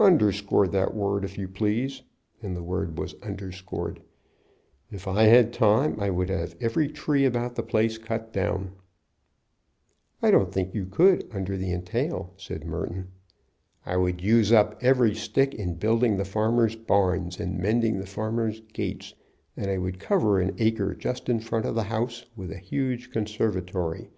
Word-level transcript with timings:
"Underscore 0.00 0.66
that 0.68 0.94
word, 0.94 1.26
if 1.26 1.36
you 1.36 1.46
please;" 1.46 2.00
and 2.40 2.56
the 2.56 2.62
word 2.62 2.98
was 2.98 3.14
underscored. 3.22 4.00
"If 4.90 5.06
I 5.06 5.24
had 5.24 5.52
time 5.52 6.00
I 6.00 6.08
would 6.08 6.30
have 6.30 6.56
every 6.58 6.88
tree 6.88 7.26
about 7.26 7.54
the 7.54 7.62
place 7.62 7.98
cut 7.98 8.32
down." 8.32 8.72
"I 10.22 10.30
don't 10.30 10.50
think 10.50 10.72
you 10.72 10.86
could 10.86 11.28
under 11.30 11.58
the 11.58 11.70
entail," 11.70 12.32
said 12.38 12.64
Merton. 12.64 13.08
"I 13.84 13.98
would 13.98 14.22
use 14.22 14.52
up 14.52 14.78
every 14.80 15.14
stick 15.14 15.52
in 15.54 15.74
building 15.74 16.16
the 16.16 16.24
farmers' 16.24 16.76
barns 16.76 17.38
and 17.38 17.58
mending 17.58 17.98
the 17.98 18.06
farmers' 18.06 18.62
gates, 18.72 19.12
and 19.54 19.70
I 19.70 19.76
would 19.76 19.98
cover 20.00 20.40
an 20.40 20.54
acre 20.56 20.94
just 20.94 21.28
in 21.28 21.40
front 21.40 21.66
of 21.66 21.74
the 21.74 21.82
house 21.82 22.24
with 22.34 22.50
a 22.50 22.56
huge 22.56 23.10
conservatory. 23.10 24.08